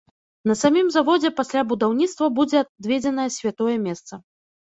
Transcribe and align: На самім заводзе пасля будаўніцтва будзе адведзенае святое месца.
На 0.51 0.53
самім 0.59 0.87
заводзе 0.95 1.29
пасля 1.39 1.61
будаўніцтва 1.71 2.29
будзе 2.39 2.57
адведзенае 2.63 3.27
святое 3.37 3.75
месца. 3.85 4.13